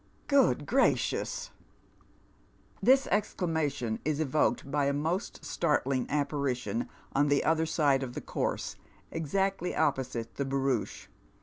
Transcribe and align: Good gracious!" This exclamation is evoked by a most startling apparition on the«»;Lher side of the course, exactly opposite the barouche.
Good 0.25 0.65
gracious!" 0.65 1.51
This 2.81 3.05
exclamation 3.11 3.99
is 4.03 4.19
evoked 4.19 4.71
by 4.71 4.85
a 4.85 4.93
most 4.93 5.45
startling 5.45 6.07
apparition 6.09 6.89
on 7.13 7.27
the«»;Lher 7.27 7.67
side 7.67 8.01
of 8.01 8.13
the 8.13 8.19
course, 8.21 8.77
exactly 9.11 9.75
opposite 9.75 10.37
the 10.37 10.45
barouche. 10.45 11.05